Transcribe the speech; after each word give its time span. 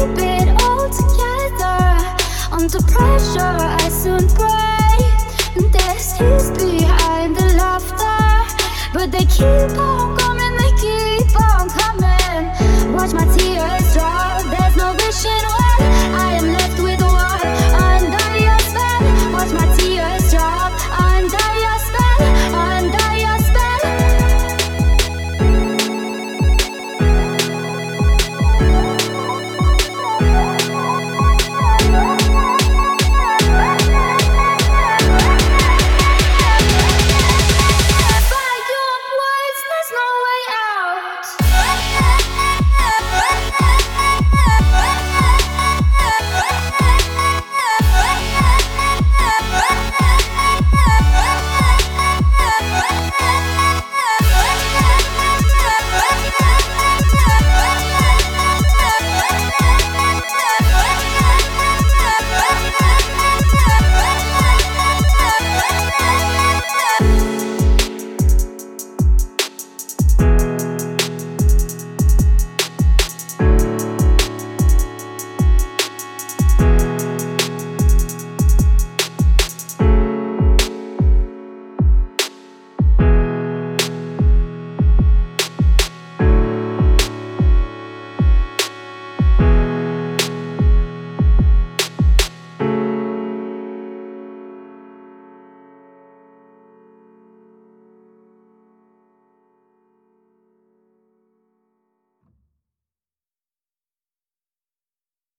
Keep 0.00 0.16
it 0.16 0.48
all 0.62 0.88
together. 0.88 1.76
Under 2.50 2.80
pressure, 2.90 3.56
I 3.84 3.90
soon 3.90 4.26
break. 4.28 5.04
And 5.56 5.70
there's 5.74 6.14
tears 6.14 6.50
behind 6.52 7.36
the 7.36 7.52
laughter. 7.58 8.64
But 8.94 9.12
they 9.12 9.26
keep 9.26 9.76
on 9.76 10.16
coming, 10.16 10.56
they 10.56 10.72
keep 10.80 11.38
on 11.38 11.68
coming. 11.68 12.94
Watch 12.94 13.12
my 13.12 13.26
tears 13.36 13.92
drop. 13.92 14.42
There's 14.44 14.76
no 14.76 14.96
dry. 14.96 15.59